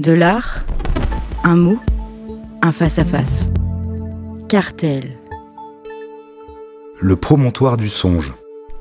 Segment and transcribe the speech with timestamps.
[0.00, 0.64] De l'art,
[1.44, 1.78] un mot,
[2.62, 3.48] un face-à-face.
[4.48, 5.16] Cartel.
[7.00, 8.34] Le promontoire du songe.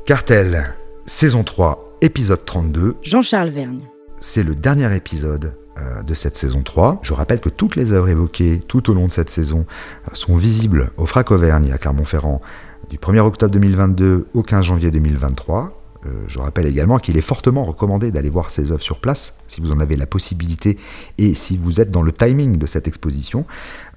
[0.08, 0.74] Cartel,
[1.06, 2.96] saison 3, épisode 32.
[3.04, 3.82] Jean-Charles Vergne.
[4.22, 7.02] C'est le dernier épisode euh, de cette saison 3.
[7.04, 9.68] Je rappelle que toutes les œuvres évoquées tout au long de cette saison
[10.08, 12.42] euh, sont visibles au Frac Auvergne à Clermont-Ferrand
[12.90, 15.83] du 1er octobre 2022 au 15 janvier 2023.
[16.06, 19.62] Euh, je rappelle également qu'il est fortement recommandé d'aller voir ces œuvres sur place, si
[19.62, 20.78] vous en avez la possibilité
[21.18, 23.46] et si vous êtes dans le timing de cette exposition.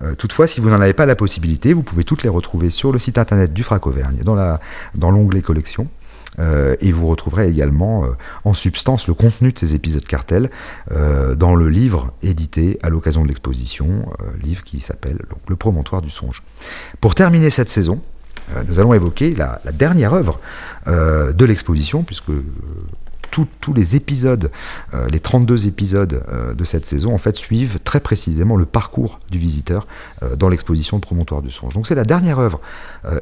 [0.02, 2.92] Euh, toutefois, si vous n'en avez pas la possibilité, vous pouvez toutes les retrouver sur
[2.92, 5.88] le site internet du Frac Auvergne, dans l'onglet collection.
[6.38, 8.05] Euh, et vous retrouverez également
[8.45, 10.50] en substance le contenu de ces épisodes cartel
[10.91, 14.06] dans le livre édité à l'occasion de l'exposition,
[14.42, 16.42] livre qui s'appelle Le promontoire du songe.
[17.00, 18.02] Pour terminer cette saison,
[18.68, 20.41] nous allons évoquer la, dernière œuvre
[20.86, 22.30] euh, de l'exposition, puisque
[23.39, 24.51] euh, tous les épisodes,
[25.11, 26.23] les 32 épisodes
[26.57, 29.87] de cette saison, en fait, suivent très précisément le parcours du visiteur
[30.37, 31.75] dans l'exposition Promontoire du Songe.
[31.75, 32.61] Donc c'est la dernière œuvre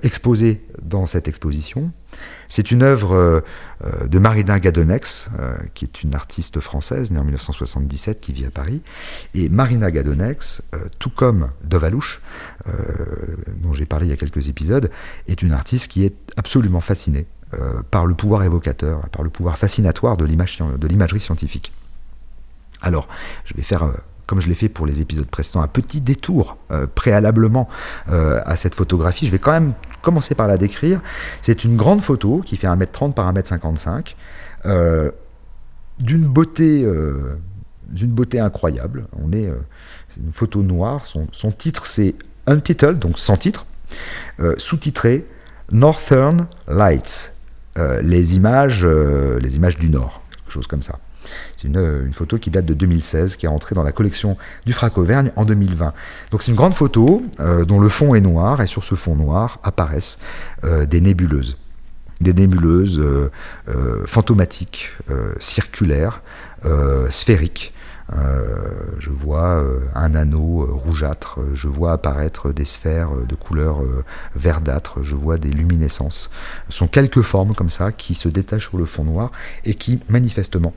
[0.03, 1.91] exposée dans cette exposition.
[2.49, 3.43] C'est une œuvre
[4.07, 5.31] de Marina Gadonex,
[5.75, 8.83] qui est une artiste française née en 1977 qui vit à Paris.
[9.35, 10.63] Et Marina Gadonex,
[10.99, 12.21] tout comme Dovalouche,
[13.63, 14.91] dont j'ai parlé il y a quelques épisodes,
[15.29, 17.27] est une artiste qui est absolument fascinée
[17.61, 21.73] euh, par le pouvoir évocateur, par le pouvoir fascinatoire de l'imagerie scientifique.
[22.81, 23.09] Alors,
[23.45, 23.93] je vais faire, euh,
[24.27, 27.69] comme je l'ai fait pour les épisodes précédents, un petit détour euh, préalablement
[28.07, 29.27] à cette photographie.
[29.27, 31.01] Je vais quand même commencer par la décrire.
[31.43, 34.15] C'est une grande photo qui fait 1m30 par 1m55,
[36.01, 36.87] d'une beauté,
[37.89, 39.07] d'une beauté incroyable.
[39.23, 39.51] On est,
[40.17, 41.05] une photo noire.
[41.05, 42.15] Son, son titre, c'est
[42.47, 43.67] Untitled, donc sans titre,
[44.59, 45.27] sous-titré
[45.71, 47.34] Northern Lights.
[47.79, 50.99] Euh, les, images, euh, les images du Nord, quelque chose comme ça.
[51.57, 54.99] C'est une, photo qui date de 2016, qui est entrée dans la collection du Frac
[54.99, 55.93] Auvergne en 2020.
[56.31, 59.17] Donc c'est une grande photo euh, dont le fond est noir, et sur ce fond
[59.17, 60.19] noir apparaissent
[60.63, 61.59] des nébuleuses.
[62.21, 63.03] Des nébuleuses
[64.07, 64.93] fantomatiques,
[65.41, 66.23] circulaires,
[67.11, 73.35] sphériques, euh, je vois euh, un anneau euh, rougeâtre, je vois apparaître des sphères de
[73.35, 73.79] couleur
[74.35, 76.31] verdâtre, je vois des luminescences.
[76.69, 79.31] Ce sont quelques formes comme ça qui se détachent sur le fond noir
[79.65, 80.75] et qui manifestement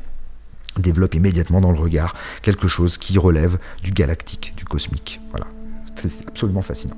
[0.78, 5.20] développent immédiatement dans le regard quelque chose qui relève du galactique, du cosmique.
[5.32, 5.48] Voilà,
[5.96, 6.98] c'est absolument fascinant.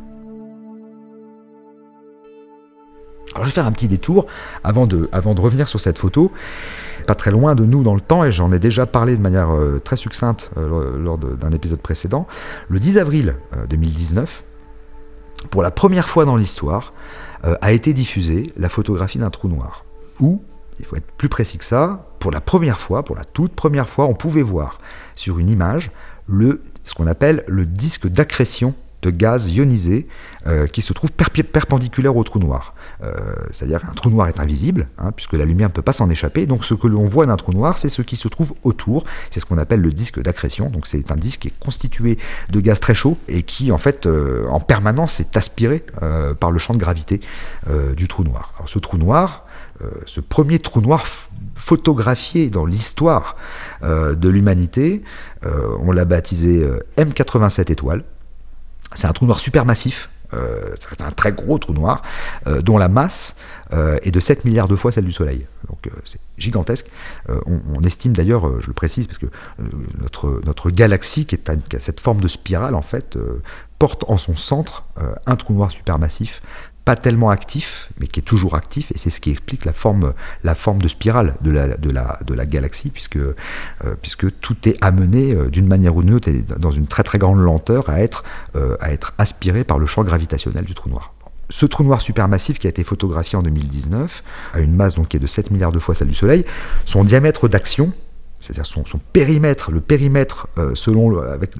[3.34, 4.25] Alors je vais faire un petit détour
[4.63, 6.31] avant de, avant de revenir sur cette photo
[7.09, 9.50] pas très loin de nous dans le temps, et j'en ai déjà parlé de manière
[9.50, 12.28] euh, très succincte euh, lors d'un épisode précédent,
[12.68, 13.36] le 10 avril
[13.68, 16.94] 2019, euh, pour la première fois dans l'histoire,
[17.42, 19.86] a été diffusée la photographie d'un trou noir.
[20.19, 20.44] Ou,
[20.80, 23.90] il faut être plus précis que ça, pour la première fois, pour la toute première
[23.90, 24.78] fois, on pouvait voir
[25.16, 25.90] sur une image
[26.84, 30.08] ce qu'on appelle le disque d'accrétion de gaz ionisé
[30.72, 32.74] qui se trouve perpendiculaire au trou noir.
[33.02, 33.14] Euh,
[33.52, 36.46] c'est-à-dire qu'un trou noir est invisible, hein, puisque la lumière ne peut pas s'en échapper.
[36.46, 39.06] Donc ce que l'on voit d'un trou noir, c'est ce qui se trouve autour.
[39.32, 40.70] C'est ce qu'on appelle le disque d'accrétion.
[40.70, 42.18] Donc c'est un disque qui est constitué
[42.50, 46.52] de gaz très chaud et qui en fait euh, en permanence est aspiré euh, par
[46.52, 47.22] le champ de gravité
[47.96, 48.54] du trou noir.
[48.66, 49.46] Ce trou noir,
[50.06, 51.06] ce premier trou noir
[51.56, 53.36] photographié dans l'histoire
[53.81, 55.04] de l'humanité,
[55.44, 56.68] on l'a baptisé
[56.98, 58.04] M87 étoiles.
[58.95, 62.03] C'est un trou noir supermassif euh, c'est un très gros trou noir,
[62.47, 63.35] euh, dont la masse
[63.73, 65.45] euh, est de 7 milliards de fois celle du Soleil.
[65.67, 66.88] Donc c'est gigantesque.
[67.27, 69.27] On, estime d'ailleurs, je le précise, parce que
[70.00, 73.17] notre, galaxie, qui, est a cette forme de spirale, en fait,
[73.77, 74.85] porte en son centre
[75.25, 76.41] un trou noir supermassif
[76.89, 80.16] pas tellement actif, mais qui est toujours actif, et c'est ce qui explique la forme,
[80.44, 83.35] la forme de spirale de la, galaxie, puisque, euh,
[84.01, 87.19] puisque tout est amené euh, d'une manière ou d'une autre, et dans une très très
[87.19, 88.23] grande lenteur, à être,
[88.55, 91.13] euh, à être aspiré par le champ gravitationnel du trou noir.
[91.51, 94.23] Ce trou noir supermassif qui a été photographié en 2019,
[94.56, 96.44] a une masse donc qui est de 7 milliards de fois celle du Soleil,
[96.85, 97.94] son diamètre d'action,
[98.39, 98.83] c'est-à-dire son,
[99.13, 101.51] périmètre, le périmètre euh, selon avec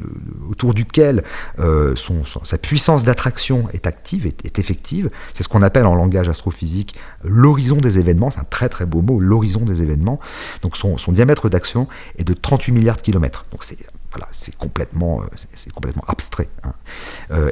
[0.50, 1.23] autour duquel
[1.59, 5.09] euh, son, sa puissance d'attraction est active, est, effective.
[5.34, 8.31] C'est ce qu'on appelle en langage astrophysique l'horizon des événements.
[8.31, 10.20] C'est un très très beau mot, l'horizon des événements.
[10.61, 11.87] Donc son, diamètre d'action
[12.17, 13.46] est de 38 milliards de kilomètres.
[13.52, 13.78] Donc c'est
[14.11, 16.50] voilà, c'est complètement, euh, c'est complètement abstrait.
[16.64, 16.73] Hein.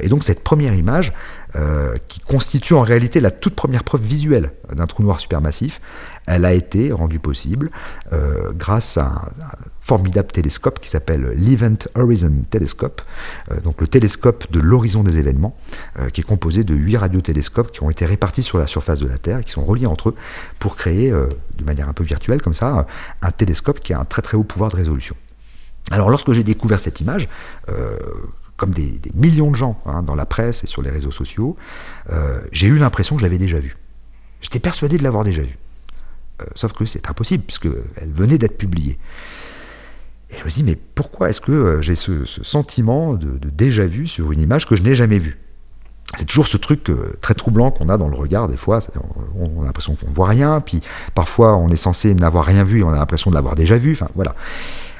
[0.02, 1.12] et donc cette première image,
[2.08, 5.80] qui constitue en réalité la toute première preuve visuelle d'un trou noir supermassif,
[6.28, 7.70] elle a été rendue possible
[8.12, 9.30] euh, grâce à un,
[9.80, 13.00] formidable télescope qui s'appelle l'Event Horizon Telescope,
[13.50, 15.56] euh, donc le télescope de l'horizon des événements,
[15.98, 19.06] euh, qui est composé de huit radiotélescopes qui ont été répartis sur la surface de
[19.06, 20.14] la Terre et qui sont reliés entre eux
[20.58, 22.86] pour créer, de manière un peu virtuelle comme ça,
[23.22, 25.16] un télescope qui a un très très haut pouvoir de résolution.
[25.90, 27.28] Alors lorsque j'ai découvert cette image,
[28.56, 31.56] comme des, millions de gens hein, dans la presse et sur les réseaux sociaux,
[32.52, 33.76] j'ai eu l'impression que je l'avais déjà vue.
[34.40, 35.58] J'étais persuadé de l'avoir déjà vue.
[36.54, 38.98] sauf que c'est impossible, puisqu'elle venait d'être publiée.
[40.30, 44.30] Et je me dis, mais pourquoi est-ce que j'ai ce, sentiment de, déjà vu sur
[44.32, 45.38] une image que je n'ai jamais vue?
[46.16, 48.80] C'est toujours ce truc euh, très troublant qu'on a dans le regard des fois.
[49.34, 50.80] On, a l'impression qu'on ne voit rien, puis
[51.14, 53.92] parfois on est censé n'avoir rien vu et on a l'impression de l'avoir déjà vu.
[53.92, 54.34] Enfin voilà.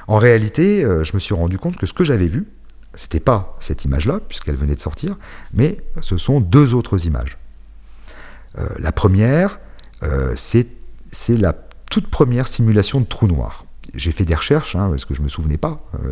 [0.08, 2.46] En réalité, euh, je me suis rendu compte que ce que j'avais vu,
[2.94, 5.16] c'était pas cette image-là, puisqu'elle venait de sortir,
[5.52, 7.38] mais ce sont deux autres images.
[8.58, 9.60] Euh, la première,
[10.34, 10.66] c'est
[11.28, 11.54] la
[11.90, 13.64] toute première simulation de trou noir
[13.94, 16.08] j'ai fait des recherches, hein, parce que je ne me souvenais pas, euh,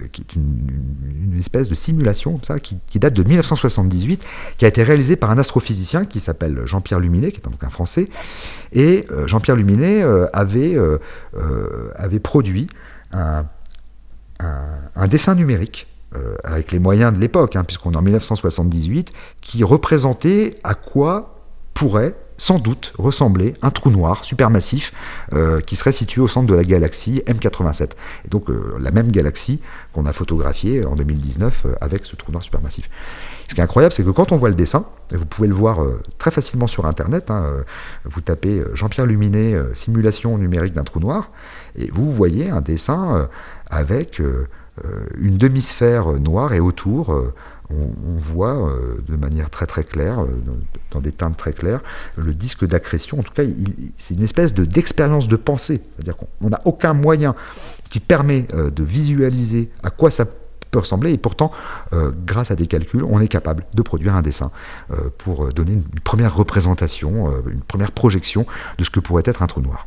[0.00, 4.24] euh, qui est une, espèce de simulation ça, qui, date de 1978,
[4.58, 7.70] qui a été réalisée par un astrophysicien qui s'appelle Jean-Pierre Luminet, qui est donc un
[7.70, 8.08] Français.
[8.72, 10.78] Et euh, Jean-Pierre Luminet avait
[12.22, 12.68] produit
[13.12, 15.86] un, dessin numérique
[16.44, 21.32] avec les moyens de l'époque, hein, puisqu'on est en 1978, qui représentait à quoi
[21.74, 24.92] pourrait sans doute ressembler un trou noir supermassif
[25.32, 27.90] euh, qui serait situé au centre de la galaxie M87.
[28.24, 29.60] Et donc euh, la même galaxie
[29.92, 32.90] qu'on a photographiée en 2019 euh, avec ce trou noir supermassif.
[33.48, 35.54] Ce qui est incroyable, c'est que quand on voit le dessin, et vous pouvez le
[35.54, 35.78] voir
[36.18, 37.44] très facilement sur Internet, hein,
[38.04, 41.30] vous tapez Jean-Pierre Luminet, simulation numérique d'un trou noir,
[41.76, 43.28] et vous voyez un dessin
[43.68, 44.22] avec
[45.18, 47.14] une demi-sphère noire et autour
[47.72, 50.26] on, voit euh, de manière très très claire, euh,
[50.90, 51.80] dans, des teintes très claires,
[52.16, 53.18] le disque d'accrétion.
[53.18, 53.42] En tout cas,
[53.96, 55.80] c'est une espèce d'expérience de, pensée.
[55.94, 57.34] C'est-à-dire qu'on n'a aucun moyen
[57.90, 60.24] qui permet euh, de visualiser à quoi ça
[60.78, 61.12] ressembler.
[61.12, 61.50] Et pourtant,
[62.26, 64.50] grâce à des calculs, on est capable de produire un dessin
[65.18, 68.46] pour donner une première représentation, une première projection
[68.78, 69.86] de ce que pourrait être un trou noir.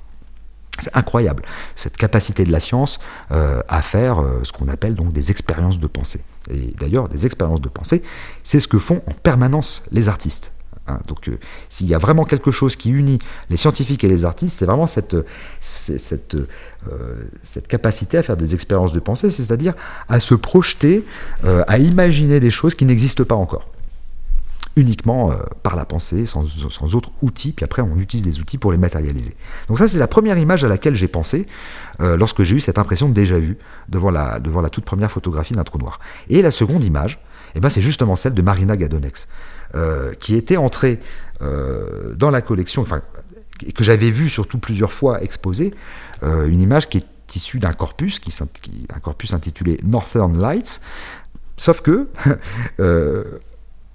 [0.80, 1.44] C'est incroyable,
[1.76, 3.00] cette capacité de la science
[3.32, 6.22] euh, à faire euh, ce qu'on appelle donc des expériences de pensée.
[6.50, 8.04] Et d'ailleurs, des expériences de pensée,
[8.44, 10.52] c'est ce que font en permanence les artistes.
[10.88, 11.00] Hein.
[11.08, 11.38] donc, euh,
[11.70, 14.88] s'il y a vraiment quelque chose qui unit les scientifiques et les artistes, c'est vraiment
[14.88, 15.16] cette,
[15.60, 16.38] cette,
[17.68, 19.74] capacité à faire des expériences de pensée, c'est-à-dire
[20.08, 21.04] à se projeter,
[21.44, 23.68] à imaginer des choses qui n'existent pas encore
[24.76, 28.58] uniquement euh, par la pensée, sans, sans autre outil, puis après on utilise des outils
[28.58, 29.36] pour les matérialiser.
[29.68, 31.48] Donc ça c'est la première image à laquelle j'ai pensé
[32.02, 33.58] euh, lorsque j'ai eu cette impression déjà vu
[33.90, 36.00] devant la, devant la toute première photographie d'un trou noir.
[36.30, 37.20] Et la seconde image,
[37.56, 39.28] eh ben, c'est justement celle de Marina Gadonex,
[39.76, 41.00] euh, qui était entrée
[42.16, 43.02] dans la collection, enfin
[43.76, 45.74] que j'avais vue surtout plusieurs fois exposée,
[46.24, 50.80] une image qui est issue d'un corpus, qui, un corpus intitulé Northern Lights,
[51.58, 52.08] sauf que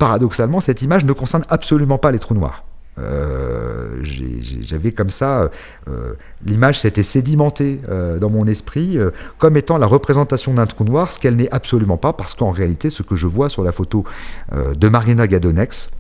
[0.01, 2.65] paradoxalement, cette image ne concerne absolument pas les trous noirs.
[2.99, 5.51] Euh, j'avais comme ça,
[5.89, 6.15] euh,
[6.45, 8.99] l'image s'était sédimentée euh, dans mon esprit
[9.39, 12.89] comme étant la représentation d'un trou noir, ce qu'elle n'est absolument pas, parce qu'en réalité,
[12.89, 14.05] ce que je vois sur la photo
[14.53, 15.91] de Marina Gadonex,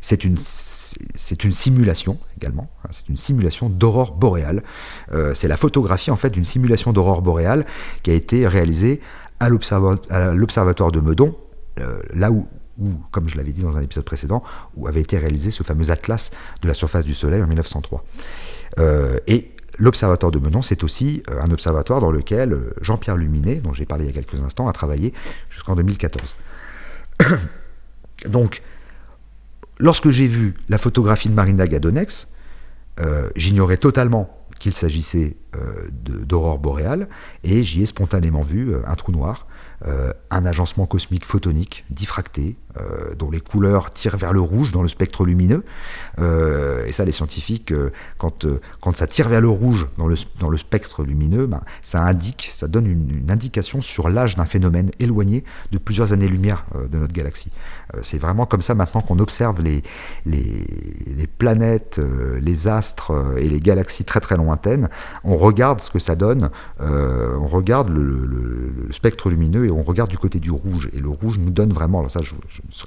[0.00, 4.64] c'est une, simulation également, hein, c'est une simulation d'aurore boréale.
[5.32, 7.64] c'est la photographie en fait d'une simulation d'aurore boréale
[8.02, 9.00] qui a été réalisée
[9.38, 11.36] à l'observatoire de Meudon,
[12.12, 12.46] là où
[12.78, 14.42] où, comme je l'avais dit dans un épisode précédent,
[14.76, 16.30] où avait été réalisé ce fameux atlas
[16.62, 18.04] de la surface du Soleil en 1903.
[18.78, 23.56] Euh, et l'observatoire de Menon, c'est aussi euh, un observatoire dans lequel euh, Jean-Pierre Luminet,
[23.56, 25.12] dont j'ai parlé il y a quelques instants, a travaillé
[25.50, 26.36] jusqu'en 2014.
[28.26, 28.62] Donc,
[29.78, 32.28] lorsque j'ai vu la photographie de Marina Gadonex,
[33.34, 35.36] j'ignorais totalement qu'il s'agissait
[35.90, 37.08] d'aurore boréale,
[37.42, 39.48] et j'y ai spontanément vu un trou noir
[40.30, 44.88] un agencement cosmique photonique, diffracté, euh, dont les couleurs tirent vers le rouge dans le
[44.88, 45.64] spectre lumineux.
[46.18, 47.72] Euh, et ça, les scientifiques,
[48.18, 48.46] quand,
[48.80, 52.50] quand ça tire vers le rouge dans le, dans le spectre lumineux, ben, ça indique,
[52.52, 57.50] ça donne une, indication sur l'âge d'un phénomène éloigné de plusieurs années-lumière de notre galaxie.
[58.02, 59.82] C'est vraiment comme ça maintenant qu'on observe les,
[60.26, 62.00] les, planètes,
[62.40, 64.88] les astres et les galaxies très très lointaines.
[65.24, 66.50] On regarde ce que ça donne,
[66.80, 70.90] on regarde le, le spectre lumineux et on regarde du côté du rouge.
[70.92, 72.34] Et le rouge nous donne vraiment, alors ça je,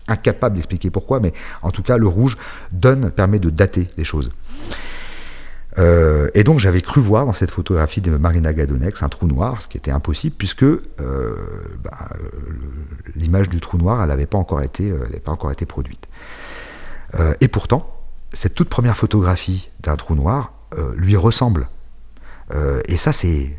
[0.08, 2.38] incapable d'expliquer pourquoi, mais en tout cas le rouge
[2.72, 4.32] donne, permet de dater les choses.
[5.78, 9.62] Euh, et donc j'avais cru voir dans cette photographie de Marina Gadonex un trou noir,
[9.62, 10.80] ce qui était impossible puisque euh,
[11.84, 12.10] bah,
[13.16, 16.08] l'image du trou noir, n'avait euh, pas encore été produite.
[17.40, 17.94] et pourtant,
[18.34, 20.54] cette toute première photographie d'un trou noir
[20.96, 21.70] lui ressemble.
[22.88, 23.56] et ça c'est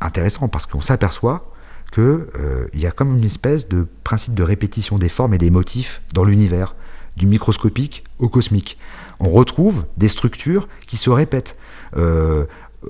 [0.00, 1.51] intéressant parce qu'on s'aperçoit
[1.92, 5.50] qu'il euh, y a comme une espèce de principe de répétition des formes et des
[5.50, 6.74] motifs dans l'univers,
[7.16, 8.78] du microscopique au cosmique.
[9.20, 11.56] On retrouve des structures qui se répètent.
[11.96, 12.46] Euh,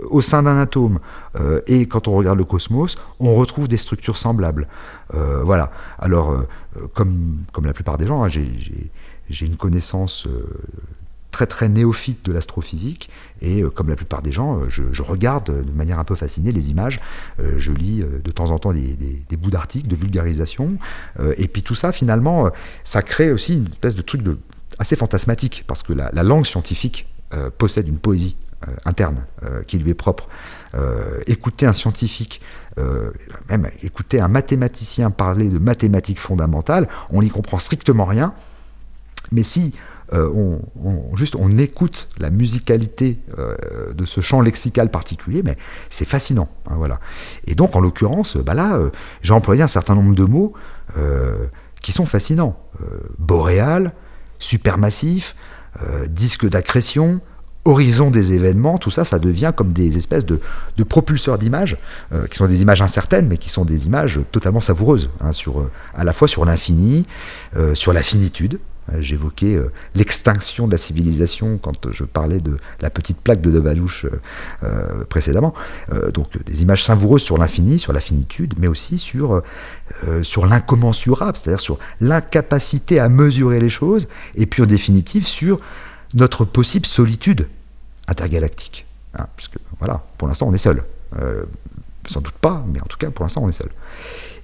[0.09, 1.01] au sein d'un atome
[1.67, 4.67] et quand on regarde le cosmos, on retrouve des structures semblables.
[5.13, 5.71] voilà.
[5.99, 6.47] Alors,
[6.95, 10.27] comme, comme la plupart des gens, hein, j'ai une connaissance
[11.33, 13.11] très très néophyte de l'astrophysique
[13.41, 16.53] et euh, comme la plupart des gens, euh, je, regarde de manière un peu fascinée
[16.53, 17.01] les images,
[17.41, 20.77] euh, je lis de temps en temps des, bouts d'articles, de vulgarisation,
[21.39, 22.51] et puis tout ça finalement,
[22.85, 24.39] ça crée aussi une espèce de truc de,
[24.79, 27.09] assez fantasmatique parce que la, langue scientifique
[27.59, 28.37] possède une poésie
[28.85, 29.25] interne
[29.67, 30.29] qui lui est propre.
[31.27, 32.43] écouter un scientifique,
[33.49, 38.35] même écouter un mathématicien parler de mathématiques fondamentales, on n'y comprend strictement rien.
[39.33, 39.75] Mais si
[40.13, 43.57] euh, on, juste on écoute la musicalité euh,
[43.95, 45.57] de ce chant lexical particulier, mais
[45.91, 46.49] c'est fascinant.
[46.67, 47.01] Hein, voilà.
[47.47, 48.91] Et donc, en l'occurrence, bah là, euh,
[49.23, 50.53] j'ai employé un certain nombre de mots
[51.81, 52.59] qui sont fascinants.
[53.19, 53.95] boréal,
[54.39, 55.35] supermassif,
[56.07, 57.23] disque d'accrétion,
[57.65, 60.39] horizon des événements, tout ça, ça devient comme des espèces de,
[60.85, 61.79] propulseurs d'images,
[62.31, 65.31] qui sont des images incertaines, mais qui sont des images totalement savoureuses, hein,
[65.95, 67.07] à la fois sur l'infini,
[67.73, 72.91] sur la finitude, euh, j'évoquais euh, l'extinction de la civilisation quand je parlais de la
[72.91, 74.07] petite plaque de Devalouche
[74.63, 75.55] euh, précédemment.
[76.13, 79.43] donc des images savoureuses sur l'infini, sur la finitude, mais aussi sur,
[80.23, 85.61] sur l'incommensurable, c'est-à-dire sur l'incapacité à mesurer les choses, et puis en définitive sur
[86.15, 87.49] notre possible solitude
[88.09, 88.87] intergalactique.
[89.15, 90.83] Hein, puisque voilà, pour l'instant on est seul.
[92.07, 93.71] sans doute pas, mais en tout cas pour l'instant on est seul.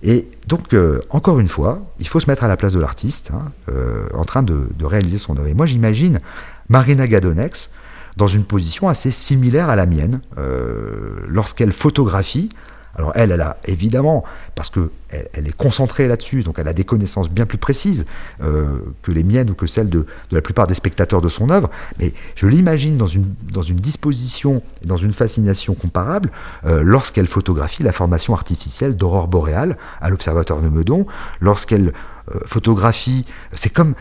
[0.02, 3.31] Et donc, euh, encore une fois, il faut se mettre à la place de l'artiste,
[3.35, 5.49] hein, euh, en train de, réaliser son œuvre.
[5.49, 6.21] Et moi, j'imagine
[6.69, 7.71] Marina Gadonex
[8.17, 12.49] dans une position assez similaire à la mienne, euh, lorsqu'elle photographie
[12.95, 14.90] alors elle, elle a évidemment, parce qu'elle
[15.33, 18.07] elle est concentrée là-dessus, donc elle a des connaissances bien plus précises
[18.42, 21.71] euh, que les miennes ou que celles de, la plupart des spectateurs de son œuvre,
[21.99, 26.30] mais je l'imagine dans une, dans une disposition, dans une fascination comparable,
[26.64, 31.07] euh, lorsqu'elle photographie la formation artificielle d'aurore boréale à l'Observatoire de Meudon,
[31.40, 31.92] lorsqu'elle
[32.35, 33.95] euh, photographie, c'est comme,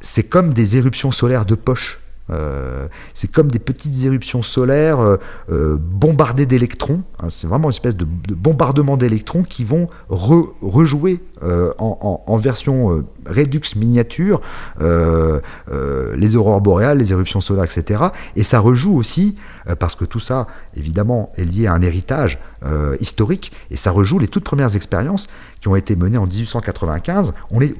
[0.00, 2.00] c'est comme des éruptions solaires de poche
[2.30, 5.16] euh, c'est comme des petites éruptions solaires euh,
[5.50, 7.02] euh, bombardées d'électrons.
[7.18, 11.20] Hein, c'est vraiment une espèce de, bombardement d'électrons qui vont rejouer
[11.78, 14.40] en, version Redux miniature
[14.80, 18.02] les aurores boréales, les éruptions solaires, etc.
[18.36, 19.36] Et ça rejoue aussi,
[19.78, 22.38] parce que tout ça, évidemment, est lié à un héritage
[23.00, 25.28] historique, et ça rejoue les toutes premières expériences
[25.60, 27.34] qui ont été menées en 1895.
[27.50, 27.74] On est,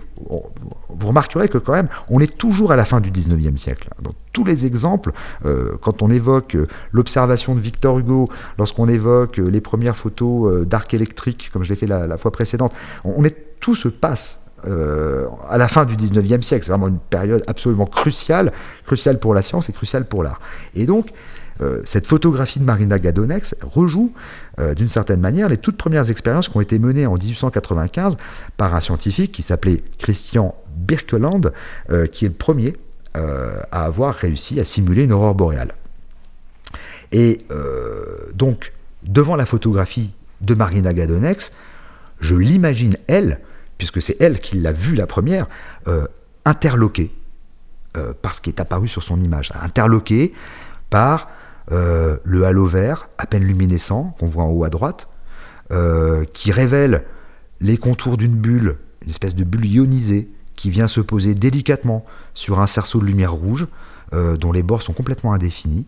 [0.89, 3.89] vous remarquerez que quand même, on est toujours à la fin du 19e siècle.
[4.03, 5.13] Dans tous les exemples,
[5.47, 10.67] euh, quand on évoque euh, l'observation de Victor Hugo, lorsqu'on évoque euh, les premières photos
[10.67, 12.73] d'arc électrique, comme je l'ai fait la, fois précédente,
[13.05, 16.65] on, est, tout se passe à la fin du 19e siècle.
[16.65, 18.53] C'est vraiment une période absolument cruciale,
[18.85, 20.41] cruciale pour la science et cruciale pour l'art.
[20.75, 21.11] Et donc,
[21.61, 24.13] euh, cette photographie de Marina Gadonex rejoue
[24.61, 28.17] euh, d'une certaine manière les toutes premières expériences qui ont été menées en 1895
[28.57, 31.41] par un scientifique qui s'appelait Christian Birkeland,
[31.91, 32.77] euh, qui est le premier
[33.15, 35.75] à avoir réussi à simuler une aurore boréale.
[37.11, 37.41] Et
[38.33, 38.73] donc,
[39.03, 41.51] devant la photographie de Marina Gadonex,
[42.21, 43.41] je l'imagine, elle,
[43.77, 45.49] puisque c'est elle qui l'a vue la première,
[46.45, 47.11] interloquée
[48.23, 50.33] par ce qui est apparu sur son image, interloquée
[50.89, 51.29] par
[51.71, 55.09] euh, le halo vert, à peine luminescent, qu'on voit en haut à droite,
[55.71, 57.05] euh, qui révèle
[57.61, 62.61] les contours d'une bulle, une espèce de bulle ionisée, qui vient se poser délicatement sur
[62.61, 63.67] un cerceau de lumière rouge,
[64.15, 65.87] euh, dont les bords sont complètement indéfinis,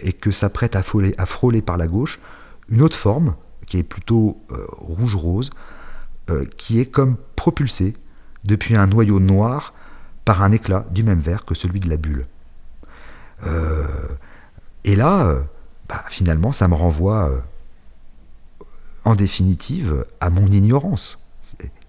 [0.00, 0.78] et que s'apprête à,
[1.18, 2.18] à, frôler par la gauche
[2.70, 3.34] une autre forme,
[3.66, 4.40] qui est plutôt
[4.78, 5.50] rouge-rose,
[6.56, 7.94] qui est comme propulsée
[8.44, 9.74] depuis un noyau noir
[10.24, 12.24] par un éclat du même vert que celui de la bulle.
[14.84, 15.42] Et là, euh,
[15.88, 17.40] bah, finalement, ça me renvoie euh,
[19.04, 21.18] en définitive à mon ignorance.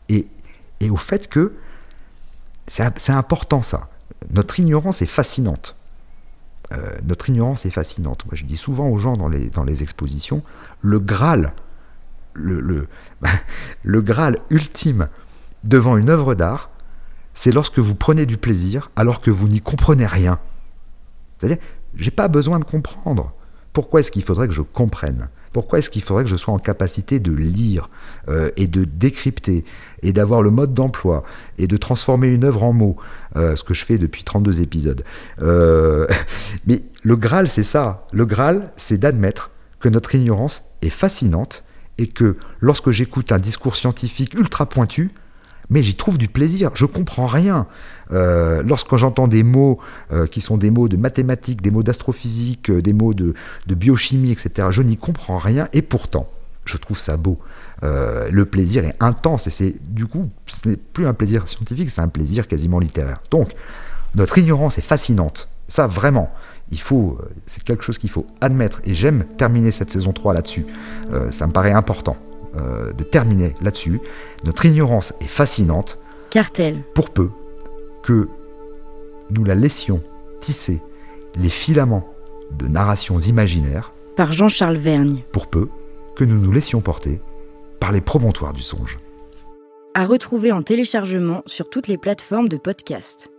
[0.09, 0.27] Et,
[0.89, 1.53] au fait que
[2.67, 3.89] c'est important ça.
[4.31, 5.75] Notre ignorance est fascinante.
[6.71, 8.25] Euh, notre ignorance est fascinante.
[8.25, 10.43] Moi, je dis souvent aux gens dans les, expositions,
[10.81, 11.53] le Graal,
[12.33, 12.87] le,
[13.83, 15.09] le, Graal ultime
[15.63, 16.69] devant une œuvre d'art,
[17.33, 20.39] c'est lorsque vous prenez du plaisir alors que vous n'y comprenez rien.
[21.95, 23.33] J'ai pas besoin de comprendre.
[23.73, 25.29] Pourquoi est-ce qu'il faudrait que je comprenne?
[25.51, 27.89] Pourquoi est-ce qu'il faudrait que je sois en capacité de lire
[28.27, 29.65] euh, et de décrypter
[30.03, 31.23] et d'avoir le mode d'emploi
[31.57, 32.97] et de transformer une œuvre en mots
[33.35, 35.03] euh, Ce que je fais depuis 32 épisodes.
[35.41, 36.07] Euh,
[36.67, 38.05] mais le Graal, c'est ça.
[38.11, 41.63] Le Graal, c'est d'admettre que notre ignorance est fascinante
[41.97, 45.11] et que lorsque j'écoute un discours scientifique ultra pointu,
[45.69, 46.71] mais j'y trouve du plaisir.
[46.73, 47.67] Je comprends rien.
[48.11, 49.79] Euh, lorsque j'entends des mots
[50.11, 53.35] euh, qui sont des mots de mathématiques, des mots d'astrophysique, euh, des mots de,
[53.67, 56.27] biochimie, etc., je n'y comprends rien et pourtant,
[56.65, 57.39] je trouve ça beau.
[57.81, 62.01] le plaisir est intense et c'est du coup, ce n'est plus un plaisir scientifique, c'est
[62.01, 63.21] un plaisir quasiment littéraire.
[63.31, 63.51] Donc,
[64.15, 65.47] notre ignorance est fascinante.
[65.67, 66.31] Ça, vraiment,
[67.45, 68.81] c'est quelque chose qu'il faut admettre.
[68.85, 70.65] Et j'aime terminer cette saison 3 là-dessus.
[71.29, 72.17] ça me paraît important
[72.55, 74.01] de terminer là-dessus.
[74.43, 75.99] Notre ignorance est fascinante.
[76.29, 76.83] Cartel.
[76.93, 77.29] Pour peu
[78.03, 78.27] que
[79.29, 80.01] nous la laissions
[80.41, 80.79] tisser
[81.35, 82.07] les filaments
[82.51, 85.69] de narrations imaginaires par Jean-Charles Vergne, pour peu
[86.15, 87.21] que nous nous laissions porter
[87.79, 88.97] par les promontoires du songe.
[89.93, 93.31] À retrouver en téléchargement sur toutes les plateformes de podcast.